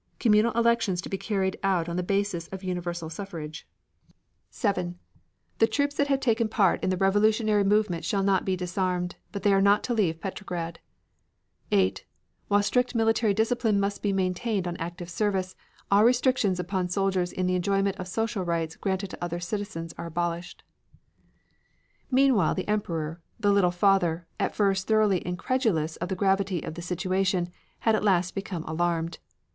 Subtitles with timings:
[0.19, 3.67] Communal elections to be carried out on the basis of universal suffrage.
[4.49, 4.97] 7.
[5.59, 9.43] The troops that have taken part in the revolutionary movement shall not be disarmed, but
[9.43, 10.79] they are not to leave Petrograd.
[11.71, 12.03] 8.
[12.47, 15.53] While strict military discipline must be maintained on active service,
[15.91, 20.05] all restrictions upon soldiers in the enjoyment of social rights granted to other citizens are
[20.05, 20.63] to be abolished.
[22.09, 26.81] Meantime the Emperor, "the Little Father," at first thoroughly incredulous of the gravity of the
[26.81, 27.49] situation,
[27.81, 29.19] had at last become alarmed.